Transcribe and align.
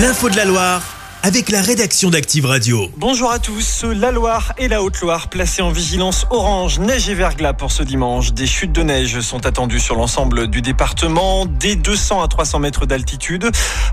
L'info 0.00 0.30
de 0.30 0.36
la 0.36 0.46
Loire 0.46 0.89
avec 1.22 1.50
la 1.50 1.60
rédaction 1.60 2.08
d'Active 2.08 2.46
Radio. 2.46 2.90
Bonjour 2.96 3.30
à 3.30 3.38
tous. 3.38 3.84
La 3.84 4.10
Loire 4.10 4.54
et 4.56 4.68
la 4.68 4.82
Haute-Loire 4.82 5.28
placés 5.28 5.60
en 5.60 5.70
vigilance 5.70 6.26
orange, 6.30 6.78
neige 6.78 7.10
et 7.10 7.14
verglas 7.14 7.52
pour 7.52 7.72
ce 7.72 7.82
dimanche. 7.82 8.32
Des 8.32 8.46
chutes 8.46 8.72
de 8.72 8.82
neige 8.82 9.20
sont 9.20 9.44
attendues 9.44 9.80
sur 9.80 9.96
l'ensemble 9.96 10.48
du 10.48 10.62
département. 10.62 11.44
Dès 11.44 11.76
200 11.76 12.22
à 12.22 12.28
300 12.28 12.60
mètres 12.60 12.86
d'altitude. 12.86 13.50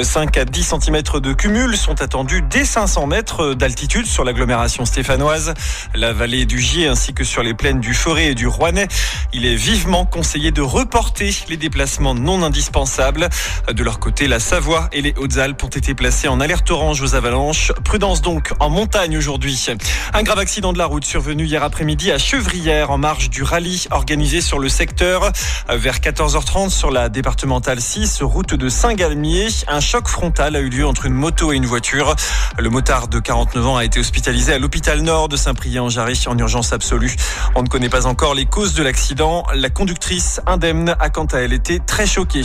5 0.00 0.36
à 0.38 0.44
10 0.46 0.74
cm 0.80 1.02
de 1.20 1.32
cumul 1.34 1.76
sont 1.76 2.00
attendus 2.00 2.42
dès 2.48 2.64
500 2.64 3.06
mètres 3.06 3.54
d'altitude 3.54 4.06
sur 4.06 4.24
l'agglomération 4.24 4.86
stéphanoise, 4.86 5.52
la 5.94 6.12
vallée 6.12 6.46
du 6.46 6.58
Gier 6.58 6.88
ainsi 6.88 7.12
que 7.12 7.24
sur 7.24 7.42
les 7.42 7.52
plaines 7.54 7.80
du 7.80 7.92
Forêt 7.92 8.28
et 8.28 8.34
du 8.34 8.46
Rouennais. 8.46 8.88
Il 9.32 9.44
est 9.44 9.56
vivement 9.56 10.06
conseillé 10.06 10.52
de 10.52 10.62
reporter 10.62 11.34
les 11.48 11.56
déplacements 11.58 12.14
non 12.14 12.42
indispensables. 12.42 13.28
De 13.70 13.84
leur 13.84 13.98
côté, 13.98 14.26
la 14.26 14.40
Savoie 14.40 14.88
et 14.92 15.02
les 15.02 15.14
Hautes-Alpes 15.18 15.62
ont 15.62 15.68
été 15.68 15.94
placés 15.94 16.28
en 16.28 16.40
alerte 16.40 16.70
orange 16.70 17.02
avalanches. 17.14 17.72
Prudence 17.84 18.22
donc 18.22 18.52
en 18.60 18.70
montagne 18.70 19.16
aujourd'hui. 19.16 19.66
Un 20.12 20.22
grave 20.22 20.38
accident 20.38 20.72
de 20.72 20.78
la 20.78 20.86
route 20.86 21.04
survenu 21.04 21.44
hier 21.44 21.62
après-midi 21.62 22.10
à 22.10 22.18
Chevrières 22.18 22.90
en 22.90 22.98
marge 22.98 23.30
du 23.30 23.42
rallye 23.42 23.86
organisé 23.90 24.40
sur 24.40 24.58
le 24.58 24.68
secteur. 24.68 25.30
Vers 25.68 25.98
14h30 25.98 26.70
sur 26.70 26.90
la 26.90 27.08
départementale 27.08 27.80
6, 27.80 28.22
route 28.22 28.54
de 28.54 28.68
Saint-Galmier, 28.68 29.48
un 29.68 29.80
choc 29.80 30.08
frontal 30.08 30.56
a 30.56 30.60
eu 30.60 30.68
lieu 30.68 30.86
entre 30.86 31.06
une 31.06 31.14
moto 31.14 31.52
et 31.52 31.56
une 31.56 31.66
voiture. 31.66 32.14
Le 32.58 32.70
motard 32.70 33.08
de 33.08 33.18
49 33.18 33.66
ans 33.66 33.76
a 33.76 33.84
été 33.84 34.00
hospitalisé 34.00 34.52
à 34.52 34.58
l'hôpital 34.58 35.00
nord 35.00 35.28
de 35.28 35.36
Saint-Priest-en-Jarry 35.36 36.24
en 36.26 36.36
urgence 36.38 36.72
absolue. 36.72 37.14
On 37.54 37.62
ne 37.62 37.68
connaît 37.68 37.88
pas 37.88 38.06
encore 38.06 38.34
les 38.34 38.46
causes 38.46 38.74
de 38.74 38.82
l'accident. 38.82 39.44
La 39.54 39.70
conductrice 39.70 40.40
indemne 40.46 40.94
a 40.98 41.08
quant 41.10 41.26
à 41.26 41.38
elle 41.38 41.52
été 41.52 41.80
très 41.80 42.06
choquée. 42.06 42.42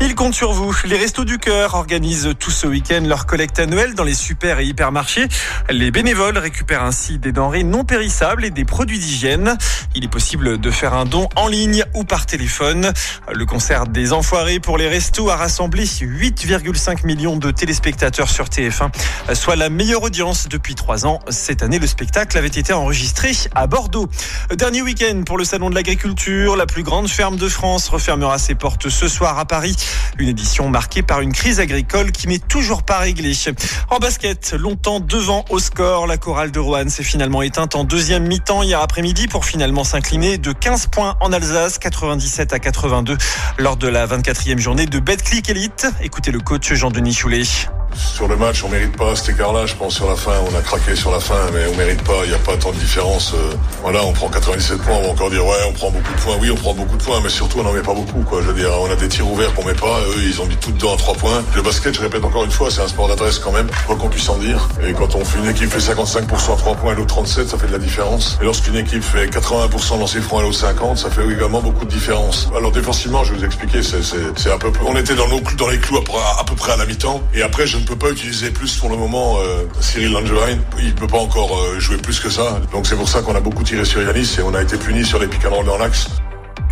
Il 0.00 0.14
compte 0.14 0.34
sur 0.34 0.52
vous. 0.52 0.74
Les 0.84 0.96
Restos 0.96 1.24
du 1.24 1.38
Cœur 1.38 1.74
organisent 1.74 2.30
tout 2.38 2.50
ce 2.50 2.66
week-end 2.66 3.02
leur 3.04 3.26
collecte 3.26 3.58
annuelle 3.58 3.93
dans 3.94 4.04
les 4.04 4.14
super 4.14 4.58
et 4.58 4.66
hypermarchés. 4.66 5.26
Les 5.70 5.90
bénévoles 5.90 6.38
récupèrent 6.38 6.82
ainsi 6.82 7.18
des 7.18 7.32
denrées 7.32 7.64
non 7.64 7.84
périssables 7.84 8.44
et 8.44 8.50
des 8.50 8.64
produits 8.64 8.98
d'hygiène. 8.98 9.56
Il 9.94 10.04
est 10.04 10.08
possible 10.08 10.58
de 10.58 10.70
faire 10.70 10.94
un 10.94 11.04
don 11.04 11.28
en 11.36 11.48
ligne 11.48 11.84
ou 11.94 12.04
par 12.04 12.26
téléphone. 12.26 12.92
Le 13.32 13.46
concert 13.46 13.86
des 13.86 14.12
Enfoirés 14.12 14.60
pour 14.60 14.78
les 14.78 14.88
restos 14.88 15.30
a 15.30 15.36
rassemblé 15.36 15.84
8,5 15.84 17.06
millions 17.06 17.36
de 17.36 17.50
téléspectateurs 17.50 18.28
sur 18.28 18.46
TF1, 18.46 18.90
soit 19.34 19.56
la 19.56 19.70
meilleure 19.70 20.02
audience 20.02 20.48
depuis 20.48 20.74
trois 20.74 21.06
ans. 21.06 21.20
Cette 21.28 21.62
année, 21.62 21.78
le 21.78 21.86
spectacle 21.86 22.36
avait 22.36 22.48
été 22.48 22.72
enregistré 22.72 23.32
à 23.54 23.66
Bordeaux. 23.66 24.08
Dernier 24.56 24.82
week-end 24.82 25.22
pour 25.24 25.38
le 25.38 25.44
Salon 25.44 25.70
de 25.70 25.74
l'Agriculture. 25.74 26.56
La 26.56 26.66
plus 26.66 26.82
grande 26.82 27.08
ferme 27.08 27.36
de 27.36 27.48
France 27.48 27.88
refermera 27.88 28.38
ses 28.38 28.54
portes 28.54 28.88
ce 28.88 29.08
soir 29.08 29.38
à 29.38 29.44
Paris. 29.44 29.76
Une 30.18 30.28
édition 30.28 30.68
marquée 30.68 31.02
par 31.02 31.20
une 31.20 31.32
crise 31.32 31.60
agricole 31.60 32.12
qui 32.12 32.28
n'est 32.28 32.38
toujours 32.38 32.82
pas 32.82 32.98
réglée. 32.98 33.34
En 33.90 33.98
basket, 33.98 34.54
longtemps 34.58 34.98
devant 34.98 35.44
au 35.50 35.58
score, 35.58 36.06
la 36.06 36.16
chorale 36.16 36.50
de 36.50 36.58
Rouen 36.58 36.88
s'est 36.88 37.02
finalement 37.02 37.42
éteinte 37.42 37.74
en 37.74 37.84
deuxième 37.84 38.26
mi-temps 38.26 38.62
hier 38.62 38.80
après-midi 38.80 39.28
pour 39.28 39.44
finalement 39.44 39.84
s'incliner 39.84 40.38
de 40.38 40.52
15 40.52 40.86
points 40.86 41.16
en 41.20 41.32
Alsace, 41.32 41.78
97 41.78 42.52
à 42.52 42.58
82 42.58 43.16
lors 43.58 43.76
de 43.76 43.88
la 43.88 44.06
24e 44.06 44.58
journée 44.58 44.86
de 44.86 44.98
Betclic 44.98 45.50
Elite. 45.50 45.86
Écoutez 46.00 46.30
le 46.30 46.40
coach 46.40 46.72
Jean-Denis 46.72 47.14
Choulet. 47.14 47.42
Sur 47.94 48.28
le 48.28 48.36
match, 48.36 48.62
on 48.64 48.68
mérite 48.68 48.96
pas 48.96 49.14
cet 49.16 49.30
écart-là. 49.34 49.66
Je 49.66 49.74
pense 49.74 49.94
sur 49.94 50.08
la 50.08 50.16
fin, 50.16 50.32
on 50.50 50.56
a 50.56 50.60
craqué 50.62 50.94
sur 50.96 51.10
la 51.10 51.20
fin, 51.20 51.38
mais 51.52 51.60
on 51.72 51.76
mérite 51.76 52.02
pas. 52.02 52.24
Il 52.24 52.28
n'y 52.30 52.34
a 52.34 52.38
pas 52.38 52.56
tant 52.56 52.72
de 52.72 52.76
différence. 52.76 53.32
Euh, 53.34 53.54
voilà, 53.82 54.04
on 54.04 54.12
prend 54.12 54.28
97 54.28 54.78
points. 54.78 54.94
On 54.96 55.02
va 55.02 55.08
encore 55.08 55.30
dire 55.30 55.44
ouais, 55.44 55.56
on 55.68 55.72
prend 55.72 55.90
beaucoup 55.90 56.12
de 56.12 56.20
points. 56.20 56.36
Oui, 56.40 56.50
on 56.50 56.56
prend 56.56 56.74
beaucoup 56.74 56.96
de 56.96 57.02
points, 57.02 57.20
mais 57.22 57.28
surtout 57.28 57.60
on 57.60 57.62
n'en 57.62 57.72
met 57.72 57.82
pas 57.82 57.94
beaucoup. 57.94 58.24
Je 58.40 58.46
veux 58.46 58.54
dire, 58.54 58.70
on 58.80 58.90
a 58.90 58.96
des 58.96 59.08
tirs 59.08 59.30
ouverts 59.30 59.54
qu'on 59.54 59.64
met 59.64 59.74
pas. 59.74 60.00
Eux, 60.08 60.22
ils 60.22 60.40
ont 60.40 60.46
mis 60.46 60.56
tout 60.56 60.72
dedans 60.72 60.94
à 60.94 60.96
3 60.96 61.14
points. 61.14 61.44
Le 61.54 61.62
basket, 61.62 61.94
je 61.94 62.00
répète 62.00 62.24
encore 62.24 62.44
une 62.44 62.50
fois, 62.50 62.70
c'est 62.70 62.82
un 62.82 62.88
sport 62.88 63.08
d'adresse 63.08 63.38
quand 63.38 63.52
même. 63.52 63.68
Quoi 63.86 63.96
qu'on 63.96 64.08
puisse 64.08 64.28
en 64.28 64.36
dire. 64.36 64.68
Et 64.86 64.92
quand 64.92 65.14
on 65.14 65.24
fait 65.24 65.38
une 65.38 65.48
équipe 65.48 65.70
fait 65.70 65.92
55% 65.92 66.54
à 66.54 66.56
3 66.56 66.74
points 66.76 66.92
et 66.92 66.96
l'autre 66.96 67.14
37, 67.14 67.48
ça 67.48 67.58
fait 67.58 67.68
de 67.68 67.72
la 67.72 67.78
différence. 67.78 68.38
Et 68.40 68.44
lorsqu'une 68.44 68.76
équipe 68.76 69.02
fait 69.02 69.26
80% 69.26 69.98
lancé 69.98 70.20
franc 70.20 70.40
et 70.40 70.42
l'autre 70.42 70.58
50, 70.58 70.98
ça 70.98 71.10
fait 71.10 71.24
également 71.26 71.60
beaucoup 71.60 71.84
de 71.84 71.90
différence. 71.90 72.48
Alors 72.56 72.72
défensivement, 72.72 73.24
je 73.24 73.32
vais 73.32 73.38
vous 73.40 73.44
expliquer, 73.44 73.80
c'est 73.82 74.50
à 74.50 74.58
peu 74.58 74.70
près. 74.72 74.84
On 74.86 74.96
était 74.96 75.14
dans, 75.14 75.28
dans 75.56 75.68
les 75.68 75.78
clous 75.78 75.98
à, 75.98 76.40
à 76.40 76.44
peu 76.44 76.54
près 76.54 76.72
à 76.72 76.76
la 76.76 76.86
mi-temps. 76.86 77.22
Et 77.34 77.42
après, 77.42 77.66
je 77.66 77.78
ne 77.84 77.88
peux 77.88 77.96
pas 77.96 78.10
utiliser 78.10 78.50
plus 78.50 78.76
pour 78.76 78.88
le 78.88 78.96
moment 78.96 79.38
euh, 79.38 79.64
Cyril 79.80 80.12
Langevin. 80.12 80.58
Il 80.78 80.86
ne 80.86 80.92
peut 80.92 81.06
pas 81.06 81.18
encore 81.18 81.58
euh, 81.58 81.78
jouer 81.78 81.98
plus 81.98 82.18
que 82.18 82.30
ça. 82.30 82.60
Donc 82.72 82.86
c'est 82.86 82.96
pour 82.96 83.08
ça 83.08 83.22
qu'on 83.22 83.34
a 83.34 83.40
beaucoup 83.40 83.62
tiré 83.62 83.84
sur 83.84 84.02
Yanis 84.02 84.36
et 84.38 84.42
on 84.42 84.54
a 84.54 84.62
été 84.62 84.76
puni 84.76 85.04
sur 85.04 85.18
les 85.18 85.26
pick 85.26 85.42
dans 85.42 85.78
l'axe. 85.78 86.08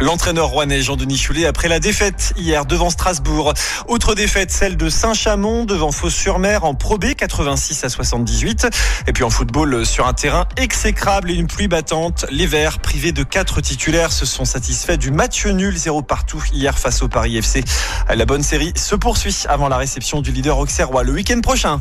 L'entraîneur 0.02 0.48
rouennais 0.48 0.82
Jean-Denis 0.82 1.16
Choulet 1.16 1.46
après 1.46 1.68
la 1.68 1.78
défaite 1.78 2.32
hier 2.36 2.66
devant 2.66 2.90
Strasbourg. 2.90 3.54
Autre 3.86 4.16
défaite, 4.16 4.50
celle 4.50 4.76
de 4.76 4.90
Saint-Chamond 4.90 5.64
devant 5.64 5.92
Fos-sur-Mer 5.92 6.64
en 6.64 6.74
Pro 6.74 6.98
B 6.98 7.14
86 7.16 7.84
à 7.84 7.88
78. 7.88 8.66
Et 9.06 9.12
puis 9.12 9.22
en 9.22 9.30
football 9.30 9.86
sur 9.86 10.08
un 10.08 10.12
terrain 10.12 10.48
exécrable 10.56 11.30
et 11.30 11.34
une 11.34 11.46
pluie 11.46 11.68
battante. 11.68 12.26
Les 12.32 12.48
Verts, 12.48 12.80
privés 12.80 13.12
de 13.12 13.22
quatre 13.22 13.60
titulaires, 13.60 14.10
se 14.10 14.26
sont 14.26 14.44
satisfaits 14.44 14.96
du 14.96 15.12
match 15.12 15.46
nul 15.46 15.76
0 15.76 16.02
partout 16.02 16.42
hier 16.52 16.76
face 16.76 17.00
au 17.02 17.08
Paris 17.08 17.36
FC. 17.36 17.62
La 18.12 18.24
bonne 18.24 18.42
série 18.42 18.72
se 18.74 18.96
poursuit 18.96 19.44
avant 19.48 19.68
la 19.68 19.76
réception 19.76 20.20
du 20.20 20.32
leader 20.32 20.58
auxerrois 20.58 21.04
le 21.04 21.12
week-end 21.12 21.40
prochain. 21.40 21.80